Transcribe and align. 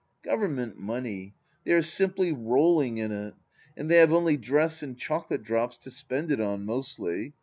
Government 0.23 0.79
Money 0.79 1.35
1 1.61 1.61
They 1.65 1.71
are 1.73 1.83
simply 1.83 2.31
rolling 2.31 2.97
in 2.97 3.11
it. 3.11 3.35
And 3.77 3.87
they 3.87 3.97
have 3.97 4.11
only 4.11 4.35
dress 4.35 4.81
and 4.81 4.97
chocolate 4.97 5.43
drops 5.43 5.77
to 5.77 5.91
spend 5.91 6.31
it 6.31 6.41
on, 6.41 6.65
mostly. 6.65 7.35